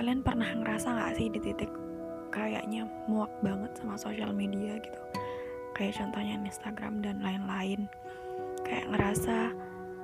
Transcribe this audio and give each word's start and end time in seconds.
kalian 0.00 0.24
pernah 0.24 0.48
ngerasa 0.48 0.96
gak 0.96 1.20
sih 1.20 1.28
di 1.28 1.36
titik 1.44 1.68
kayaknya 2.32 2.88
muak 3.04 3.28
banget 3.44 3.68
sama 3.76 4.00
sosial 4.00 4.32
media 4.32 4.80
gitu? 4.80 4.96
Kayak 5.76 6.00
contohnya 6.00 6.40
Instagram 6.40 7.04
dan 7.04 7.20
lain-lain. 7.20 7.84
Kayak 8.64 8.96
ngerasa 8.96 9.52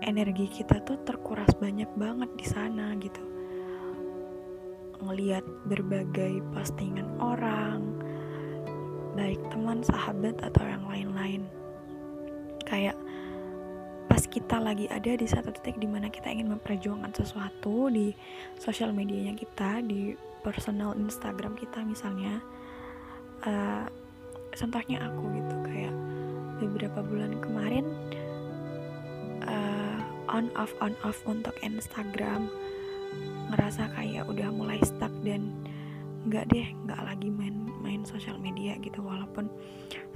energi 0.05 0.53
kita 0.53 0.85
tuh 0.85 1.01
terkuras 1.09 1.49
banyak 1.57 1.89
banget 1.97 2.29
di 2.37 2.45
sana 2.45 2.93
gitu. 3.01 3.25
Ngelihat 5.01 5.49
berbagai 5.65 6.45
postingan 6.53 7.09
orang 7.17 7.97
baik 9.17 9.41
teman 9.49 9.81
sahabat 9.81 10.37
atau 10.45 10.61
yang 10.61 10.85
lain-lain. 10.93 11.49
Kayak 12.69 13.01
pas 14.17 14.25
kita 14.33 14.57
lagi 14.57 14.89
ada 14.89 15.13
di 15.13 15.29
satu 15.29 15.53
titik 15.53 15.77
di 15.77 15.85
mana 15.85 16.09
kita 16.09 16.33
ingin 16.33 16.49
memperjuangkan 16.57 17.13
sesuatu 17.13 17.93
di 17.93 18.17
sosial 18.57 18.89
medianya 18.97 19.37
kita 19.37 19.85
di 19.85 20.17
personal 20.41 20.97
Instagram 20.97 21.53
kita 21.53 21.85
misalnya 21.85 22.41
uh, 23.45 23.85
contohnya 24.57 25.05
aku 25.05 25.21
gitu 25.37 25.57
kayak 25.69 25.93
beberapa 26.65 27.05
bulan 27.05 27.37
kemarin 27.45 27.85
uh, 29.45 30.01
on 30.33 30.49
off 30.57 30.73
on 30.81 30.97
off 31.05 31.21
untuk 31.29 31.53
Instagram 31.61 32.49
ngerasa 33.53 33.85
kayak 34.01 34.25
udah 34.33 34.49
mulai 34.49 34.81
stuck 34.81 35.13
dan 35.29 35.53
nggak 36.27 36.51
deh 36.51 36.69
nggak 36.87 37.01
lagi 37.07 37.31
main 37.31 37.67
main 37.81 38.03
sosial 38.03 38.37
media 38.43 38.75
gitu. 38.83 38.99
Walaupun 39.03 39.47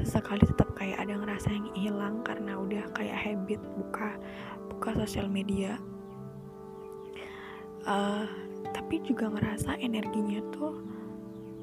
sesekali 0.02 0.42
tetap 0.42 0.74
kayak 0.74 0.98
ada 0.98 1.14
ngerasa 1.14 1.48
yang 1.54 1.66
hilang 1.78 2.14
karena 2.26 2.58
udah 2.58 2.84
kayak 2.98 3.14
habit 3.14 3.60
buka 3.78 4.18
buka 4.68 4.90
sosial 5.06 5.30
media. 5.30 5.78
Uh, 7.86 8.28
tapi 8.76 9.00
juga 9.06 9.32
ngerasa 9.32 9.80
energinya 9.80 10.44
tuh 10.52 10.82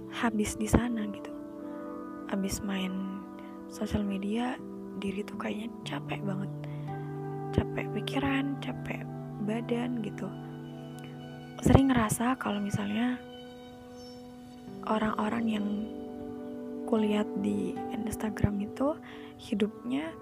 habis 0.09 0.55
di 0.55 0.66
sana 0.66 1.05
gitu. 1.11 1.29
Habis 2.31 2.63
main 2.63 3.22
sosial 3.67 4.03
media 4.03 4.55
diri 4.97 5.22
tuh 5.27 5.38
kayaknya 5.38 5.69
capek 5.85 6.23
banget. 6.23 6.52
Capek 7.53 7.85
pikiran 7.94 8.57
capek 8.63 9.03
badan 9.47 10.02
gitu. 10.03 10.27
Sering 11.63 11.89
ngerasa 11.89 12.38
kalau 12.38 12.61
misalnya 12.61 13.17
orang-orang 14.88 15.45
yang 15.52 15.67
kulihat 16.88 17.27
di 17.43 17.75
Instagram 17.91 18.63
itu 18.63 18.95
hidupnya 19.35 20.16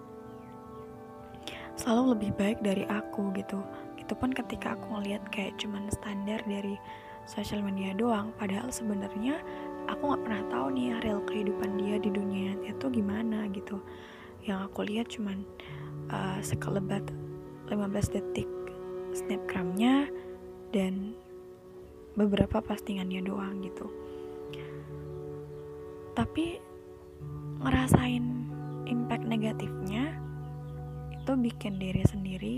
selalu 1.77 2.17
lebih 2.17 2.31
baik 2.35 2.59
dari 2.66 2.83
aku 2.89 3.30
gitu. 3.38 3.61
Itu 4.02 4.17
pun 4.17 4.33
ketika 4.33 4.73
aku 4.73 4.97
ngeliat 4.97 5.22
kayak 5.30 5.61
cuman 5.61 5.85
standar 5.94 6.41
dari 6.49 6.73
sosial 7.30 7.61
media 7.61 7.94
doang 7.94 8.33
padahal 8.38 8.69
sebenarnya 8.69 9.38
aku 9.85 10.13
nggak 10.13 10.23
pernah 10.25 10.44
tahu 10.49 10.67
nih 10.73 10.97
real 11.05 11.22
kehidupan 11.25 11.77
dia 11.77 12.02
di 12.02 12.09
dunia 12.09 12.57
itu 12.66 12.85
gimana 12.89 13.45
gitu. 13.53 13.77
Yang 14.41 14.59
aku 14.69 14.79
lihat 14.89 15.07
cuman 15.13 15.38
uh, 16.09 16.41
sekelebat 16.41 17.05
15 17.69 18.13
detik 18.17 18.50
snapgramnya 19.13 20.09
dan 20.73 21.13
beberapa 22.17 22.61
postingannya 22.61 23.25
doang 23.25 23.61
gitu 23.61 23.89
tapi 26.16 26.58
ngerasain 27.61 28.23
impact 28.88 29.25
negatifnya 29.27 30.16
itu 31.11 31.31
bikin 31.35 31.77
diri 31.77 32.03
sendiri 32.07 32.57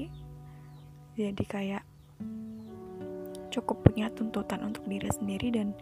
jadi 1.18 1.44
kayak 1.50 1.84
cukup 3.50 3.82
punya 3.90 4.14
tuntutan 4.14 4.62
untuk 4.62 4.86
diri 4.86 5.10
sendiri 5.10 5.50
dan 5.50 5.74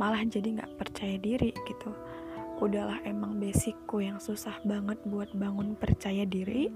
malah 0.00 0.24
jadi 0.24 0.48
nggak 0.56 0.80
percaya 0.80 1.20
diri 1.20 1.52
gitu. 1.68 1.92
Udahlah 2.56 3.04
emang 3.04 3.36
basicku 3.36 4.00
yang 4.00 4.16
susah 4.16 4.56
banget 4.64 4.96
buat 5.04 5.28
bangun 5.36 5.76
percaya 5.76 6.24
diri. 6.24 6.72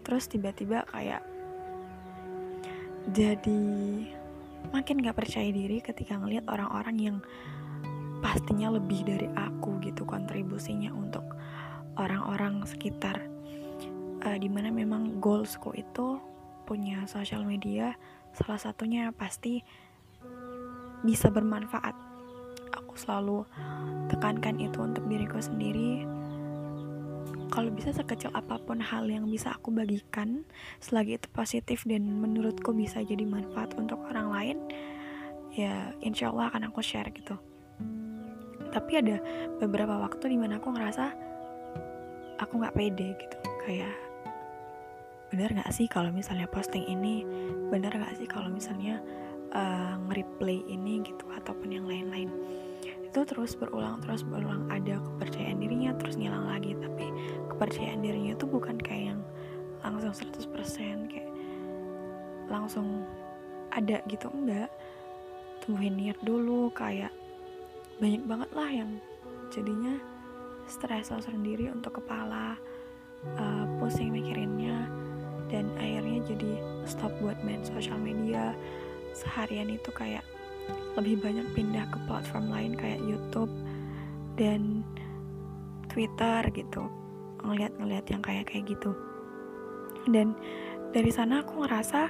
Terus 0.00 0.24
tiba-tiba 0.24 0.88
kayak 0.88 1.20
jadi 3.12 3.60
makin 4.72 5.00
gak 5.00 5.16
percaya 5.16 5.48
diri 5.48 5.80
ketika 5.80 6.16
ngelihat 6.20 6.44
orang-orang 6.48 6.96
yang 7.00 7.16
pastinya 8.20 8.72
lebih 8.72 9.04
dari 9.04 9.28
aku 9.32 9.80
gitu 9.84 10.04
kontribusinya 10.04 10.92
untuk 10.92 11.24
orang-orang 11.96 12.64
sekitar. 12.68 13.26
Uh, 14.20 14.36
di 14.36 14.52
mana 14.52 14.68
memang 14.68 15.16
goalsku 15.16 15.72
itu 15.72 16.20
punya 16.68 17.08
sosial 17.08 17.42
media 17.42 17.96
salah 18.36 18.60
satunya 18.60 19.10
pasti 19.16 19.64
bisa 21.02 21.32
bermanfaat. 21.32 21.96
Aku 22.76 22.94
selalu 22.94 23.48
tekankan 24.12 24.60
itu 24.60 24.78
untuk 24.78 25.02
diriku 25.08 25.40
sendiri. 25.40 26.04
Kalau 27.50 27.66
bisa 27.74 27.90
sekecil 27.90 28.30
apa 28.30 28.62
pun 28.62 28.78
hal 28.78 29.10
yang 29.10 29.26
bisa 29.26 29.50
aku 29.50 29.74
bagikan 29.74 30.46
selagi 30.78 31.18
itu 31.18 31.26
positif 31.34 31.82
dan 31.82 32.06
menurutku 32.06 32.70
bisa 32.70 33.02
jadi 33.02 33.26
manfaat 33.26 33.74
untuk 33.74 33.98
orang 34.06 34.30
lain 34.30 34.58
ya 35.50 35.90
insya 35.98 36.30
Allah 36.30 36.46
akan 36.54 36.70
aku 36.70 36.78
share 36.78 37.10
gitu 37.10 37.34
tapi 38.70 39.02
ada 39.02 39.18
beberapa 39.58 39.98
waktu 39.98 40.30
di 40.30 40.38
mana 40.38 40.62
aku 40.62 40.70
ngerasa 40.74 41.04
aku 42.40 42.52
nggak 42.62 42.74
pede 42.74 43.14
gitu. 43.18 43.36
Kayak 43.66 43.94
bener 45.30 45.50
nggak 45.54 45.70
sih 45.70 45.86
kalau 45.86 46.10
misalnya 46.10 46.48
posting 46.50 46.86
ini? 46.88 47.22
Bener 47.68 47.92
nggak 47.92 48.16
sih 48.18 48.26
kalau 48.26 48.48
misalnya 48.50 48.98
uh, 49.54 49.94
nge-replay 50.08 50.64
ini 50.66 51.04
gitu 51.04 51.26
ataupun 51.30 51.68
yang 51.70 51.86
lain-lain? 51.86 52.30
Itu 53.06 53.26
terus 53.26 53.58
berulang 53.58 54.00
terus 54.02 54.22
berulang. 54.22 54.70
Ada 54.72 54.98
kepercayaan 54.98 55.58
dirinya 55.60 55.94
terus 55.98 56.16
ngilang 56.16 56.46
lagi. 56.48 56.74
Tapi 56.78 57.06
kepercayaan 57.52 58.00
dirinya 58.00 58.34
tuh 58.38 58.48
bukan 58.48 58.78
kayak 58.80 59.14
yang 59.14 59.20
langsung 59.82 60.14
100% 60.14 61.10
kayak 61.10 61.30
langsung 62.48 63.04
ada 63.70 64.02
gitu. 64.08 64.30
Enggak 64.32 64.70
tumbuhin 65.60 65.94
niat 66.00 66.16
dulu 66.24 66.72
kayak 66.72 67.12
banyak 68.00 68.24
banget 68.24 68.50
lah 68.56 68.70
yang 68.72 68.90
jadinya 69.52 70.00
stres 70.64 71.12
sendiri 71.12 71.68
untuk 71.68 72.00
kepala 72.00 72.56
uh, 73.36 73.64
pusing 73.76 74.14
mikirinnya 74.14 74.88
dan 75.52 75.68
akhirnya 75.76 76.24
jadi 76.24 76.52
stop 76.88 77.12
buat 77.20 77.36
main 77.44 77.60
sosial 77.66 77.98
media. 78.00 78.56
Seharian 79.12 79.68
itu 79.68 79.90
kayak 79.92 80.24
lebih 80.94 81.18
banyak 81.20 81.44
pindah 81.52 81.84
ke 81.90 81.98
platform 82.06 82.48
lain 82.48 82.72
kayak 82.78 83.02
YouTube 83.02 83.50
dan 84.38 84.86
Twitter 85.90 86.46
gitu 86.54 86.86
ngeliat-ngeliat 87.42 88.06
yang 88.08 88.22
kayak 88.22 88.48
kayak 88.48 88.70
gitu. 88.70 88.94
Dan 90.08 90.32
dari 90.94 91.10
sana 91.10 91.42
aku 91.42 91.66
ngerasa 91.66 92.00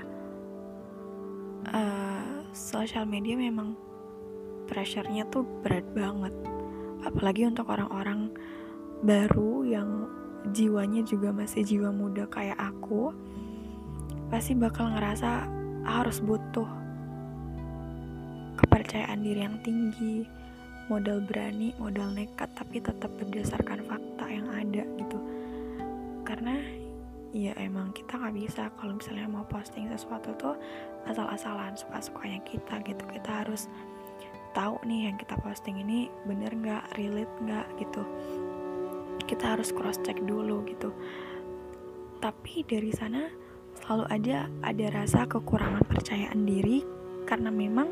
uh, 1.73 2.45
sosial 2.53 3.09
media 3.09 3.35
memang 3.35 3.90
pressure-nya 4.71 5.27
tuh 5.29 5.43
berat 5.67 5.85
banget. 5.91 6.33
Apalagi 7.03 7.51
untuk 7.51 7.67
orang-orang 7.67 8.31
baru 9.03 9.67
yang 9.67 10.07
jiwanya 10.55 11.03
juga 11.03 11.35
masih 11.35 11.67
jiwa 11.67 11.91
muda 11.91 12.25
kayak 12.31 12.57
aku 12.57 13.13
pasti 14.31 14.55
bakal 14.55 14.89
ngerasa 14.95 15.45
harus 15.85 16.23
butuh 16.23 16.69
kepercayaan 18.57 19.21
diri 19.25 19.43
yang 19.43 19.59
tinggi 19.65 20.25
modal 20.87 21.23
berani 21.23 21.75
modal 21.81 22.13
nekat 22.13 22.51
tapi 22.55 22.79
tetap 22.79 23.11
berdasarkan 23.19 23.83
fakta 23.85 24.25
yang 24.31 24.49
ada 24.55 24.85
gitu. 25.01 25.19
Karena 26.23 26.57
ya 27.31 27.55
emang 27.59 27.95
kita 27.95 28.19
nggak 28.19 28.37
bisa 28.37 28.69
kalau 28.75 28.99
misalnya 28.99 29.27
mau 29.31 29.47
posting 29.47 29.87
sesuatu 29.91 30.35
tuh 30.39 30.55
asal-asalan 31.07 31.79
suka-sukanya 31.79 32.43
kita 32.47 32.83
gitu. 32.85 33.05
Kita 33.07 33.47
harus 33.47 33.71
tahu 34.53 34.83
nih 34.87 35.11
yang 35.11 35.17
kita 35.17 35.39
posting 35.41 35.79
ini 35.83 36.11
bener 36.27 36.53
nggak 36.55 36.97
relate 36.99 37.35
nggak 37.43 37.67
gitu. 37.79 38.03
Kita 39.27 39.55
harus 39.57 39.71
cross 39.71 39.99
check 40.03 40.19
dulu 40.23 40.67
gitu. 40.67 40.91
Tapi 42.19 42.67
dari 42.67 42.91
sana 42.93 43.27
selalu 43.81 44.05
ada 44.11 44.37
ada 44.67 44.87
rasa 44.93 45.25
kekurangan 45.25 45.87
percayaan 45.87 46.45
diri 46.45 46.83
karena 47.25 47.49
memang 47.49 47.89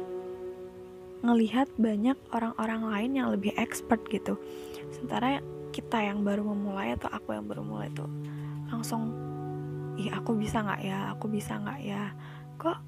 ngelihat 1.22 1.66
banyak 1.78 2.14
orang-orang 2.30 2.82
lain 2.86 3.12
yang 3.18 3.28
lebih 3.34 3.54
expert 3.58 4.02
gitu. 4.10 4.38
Sementara 4.94 5.42
kita 5.74 6.00
yang 6.00 6.24
baru 6.24 6.42
memulai 6.42 6.96
atau 6.96 7.10
aku 7.12 7.36
yang 7.36 7.46
baru 7.46 7.62
mulai 7.62 7.92
tuh 7.92 8.08
langsung 8.68 9.12
ih 9.98 10.10
aku 10.14 10.38
bisa 10.38 10.62
nggak 10.62 10.82
ya? 10.86 10.98
Aku 11.16 11.26
bisa 11.26 11.58
nggak 11.58 11.80
ya? 11.82 12.14
Kok 12.56 12.87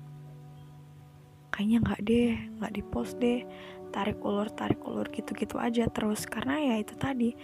kayaknya 1.51 1.79
nggak 1.83 2.01
deh 2.07 2.33
nggak 2.59 2.73
di 2.73 2.83
post 2.87 3.19
deh. 3.19 3.43
Tarik 3.91 4.23
ulur 4.23 4.47
tarik 4.55 4.81
ulur 4.87 5.11
gitu-gitu 5.11 5.59
aja 5.59 5.87
terus. 5.91 6.25
Karena 6.25 6.59
ya 6.63 6.75
itu 6.79 6.95
tadi 6.95 7.35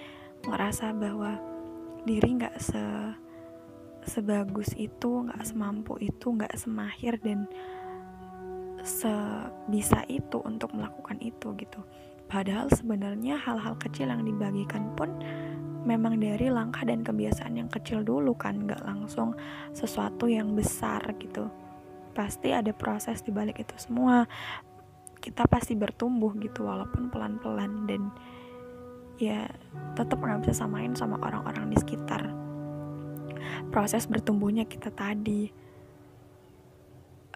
ngerasa 0.47 0.95
bahwa 0.95 1.37
diri 2.07 2.39
nggak 2.39 2.57
se 2.63 2.83
sebagus 4.07 4.71
itu 4.79 5.27
nggak 5.27 5.43
semampu 5.43 5.99
itu 5.99 6.31
nggak 6.31 6.55
semahir 6.55 7.19
dan 7.19 7.51
sebisa 8.87 10.07
itu 10.07 10.39
untuk 10.47 10.71
melakukan 10.71 11.19
itu 11.19 11.51
gitu. 11.59 11.83
Padahal 12.31 12.71
sebenarnya 12.71 13.35
hal-hal 13.35 13.75
kecil 13.83 14.07
yang 14.11 14.23
dibagikan 14.23 14.95
pun 14.95 15.11
memang 15.83 16.23
dari 16.23 16.47
langkah 16.51 16.87
dan 16.87 17.03
kebiasaan 17.03 17.59
yang 17.59 17.71
kecil 17.71 18.07
dulu 18.07 18.39
kan. 18.39 18.63
Nggak 18.63 18.87
langsung 18.87 19.35
sesuatu 19.75 20.31
yang 20.31 20.55
besar 20.55 21.03
gitu 21.19 21.66
pasti 22.17 22.57
ada 22.57 22.73
proses 22.73 23.21
di 23.21 23.29
balik 23.29 23.61
itu 23.61 23.77
semua. 23.77 24.25
Kita 25.21 25.45
pasti 25.45 25.77
bertumbuh 25.77 26.33
gitu 26.41 26.65
walaupun 26.65 27.13
pelan-pelan 27.13 27.85
dan 27.85 28.09
ya 29.21 29.45
tetap 29.93 30.17
nggak 30.17 30.49
bisa 30.49 30.65
samain 30.65 30.97
sama 30.97 31.21
orang-orang 31.21 31.69
di 31.69 31.77
sekitar. 31.77 32.25
Proses 33.69 34.09
bertumbuhnya 34.09 34.65
kita 34.65 34.89
tadi. 34.89 35.53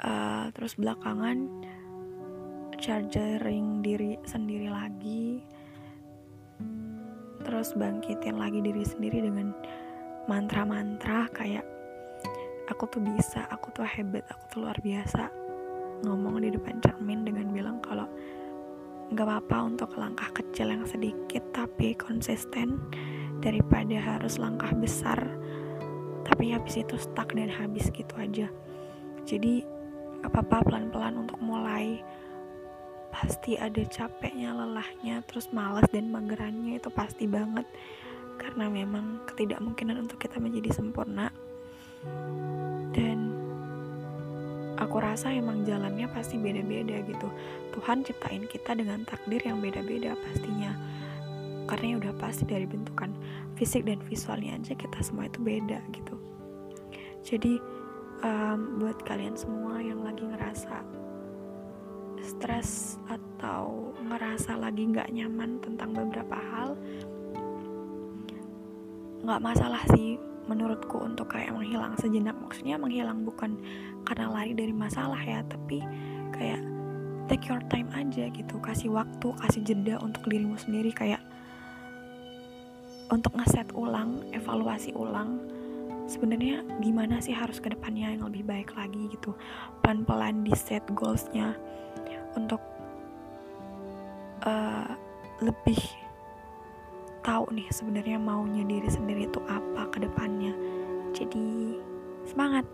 Uh, 0.01 0.49
terus 0.57 0.81
belakangan 0.81 1.45
chargering 2.81 3.85
diri 3.85 4.17
sendiri 4.25 4.73
lagi. 4.73 5.45
Terus 7.45 7.77
bangkitin 7.77 8.41
lagi 8.41 8.65
diri 8.65 8.85
sendiri 8.85 9.21
dengan 9.21 9.53
mantra-mantra 10.25 11.29
kayak 11.37 11.80
aku 12.71 12.87
tuh 12.87 13.03
bisa, 13.03 13.51
aku 13.51 13.75
tuh 13.75 13.83
hebat, 13.83 14.23
aku 14.31 14.43
tuh 14.47 14.59
luar 14.63 14.79
biasa. 14.79 15.27
Ngomong 16.07 16.41
di 16.41 16.55
depan 16.55 16.79
cermin 16.79 17.27
dengan 17.27 17.51
bilang 17.51 17.83
kalau 17.83 18.07
nggak 19.11 19.27
apa-apa 19.27 19.57
untuk 19.67 19.91
langkah 19.99 20.31
kecil 20.31 20.71
yang 20.71 20.87
sedikit 20.87 21.43
tapi 21.51 21.99
konsisten 21.99 22.79
daripada 23.43 23.99
harus 23.99 24.39
langkah 24.39 24.71
besar 24.71 25.19
tapi 26.23 26.55
habis 26.55 26.79
itu 26.79 26.95
stuck 26.95 27.35
dan 27.35 27.51
habis 27.51 27.91
gitu 27.91 28.15
aja. 28.17 28.47
Jadi 29.27 29.67
nggak 30.23 30.31
apa-apa 30.31 30.71
pelan-pelan 30.71 31.27
untuk 31.27 31.43
mulai. 31.43 31.99
Pasti 33.11 33.59
ada 33.59 33.83
capeknya, 33.91 34.55
lelahnya, 34.55 35.27
terus 35.27 35.51
malas 35.51 35.85
dan 35.91 36.15
magerannya 36.15 36.79
itu 36.79 36.87
pasti 36.95 37.27
banget. 37.27 37.67
Karena 38.39 38.71
memang 38.71 39.27
ketidakmungkinan 39.27 40.07
untuk 40.07 40.23
kita 40.23 40.39
menjadi 40.39 40.71
sempurna 40.71 41.29
dan 42.95 43.19
aku 44.81 44.97
rasa 44.99 45.31
emang 45.31 45.63
jalannya 45.69 46.09
pasti 46.11 46.41
beda-beda 46.41 47.05
gitu. 47.05 47.29
Tuhan 47.77 48.03
ciptain 48.03 48.45
kita 48.49 48.75
dengan 48.75 49.05
takdir 49.05 49.45
yang 49.45 49.61
beda-beda 49.61 50.17
pastinya. 50.17 50.73
Karena 51.69 51.95
ya 51.95 51.97
udah 52.03 52.15
pasti 52.19 52.49
dari 52.49 52.67
bentukan 52.67 53.15
fisik 53.55 53.87
dan 53.87 54.03
visualnya 54.09 54.59
aja 54.59 54.75
kita 54.75 54.99
semua 55.05 55.31
itu 55.31 55.39
beda 55.39 55.79
gitu. 55.95 56.17
Jadi 57.23 57.61
um, 58.25 58.81
buat 58.81 58.99
kalian 59.07 59.37
semua 59.37 59.79
yang 59.79 60.03
lagi 60.03 60.25
ngerasa 60.25 60.83
stres 62.21 63.01
atau 63.09 63.93
ngerasa 64.05 64.57
lagi 64.57 64.93
nggak 64.93 65.09
nyaman 65.13 65.57
tentang 65.65 65.97
beberapa 65.97 66.37
hal 66.37 66.77
nggak 69.25 69.41
masalah 69.41 69.81
sih 69.97 70.17
menurutku 70.49 71.01
untuk 71.01 71.33
kayak 71.33 71.53
menghilang 71.53 71.97
sejenak. 72.01 72.37
Maksudnya 72.39 72.81
menghilang 72.81 73.25
bukan 73.25 73.61
karena 74.07 74.31
lari 74.33 74.53
dari 74.57 74.73
masalah 74.73 75.21
ya 75.21 75.45
tapi 75.45 75.83
kayak 76.33 76.61
take 77.29 77.47
your 77.49 77.63
time 77.69 77.89
aja 77.93 78.29
gitu. 78.33 78.57
Kasih 78.63 78.93
waktu 78.95 79.29
kasih 79.41 79.61
jeda 79.65 80.01
untuk 80.01 80.25
dirimu 80.27 80.57
sendiri 80.57 80.91
kayak 80.95 81.21
untuk 83.11 83.35
ngeset 83.35 83.67
ulang 83.75 84.23
evaluasi 84.31 84.95
ulang 84.95 85.43
sebenarnya 86.07 86.67
gimana 86.83 87.23
sih 87.23 87.35
harus 87.35 87.63
ke 87.63 87.71
depannya 87.71 88.15
yang 88.15 88.27
lebih 88.27 88.43
baik 88.43 88.75
lagi 88.75 89.11
gitu. 89.15 89.35
Pelan-pelan 89.83 90.43
di 90.43 90.55
set 90.59 90.83
goalsnya 90.91 91.55
untuk 92.35 92.63
uh, 94.43 94.91
lebih 95.39 95.79
tahu 97.21 97.53
nih 97.53 97.69
sebenarnya 97.73 98.19
maunya 98.21 98.65
diri 98.65 98.89
sendiri 98.89 99.29
itu 99.29 99.41
apa 99.49 99.89
ke 99.93 100.03
depannya. 100.03 100.53
Jadi 101.13 101.77
semangat. 102.29 102.65